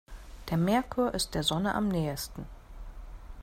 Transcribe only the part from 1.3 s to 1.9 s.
der Sonne am